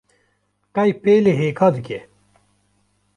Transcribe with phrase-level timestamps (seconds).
[0.75, 1.99] Qey pêlê hêka dike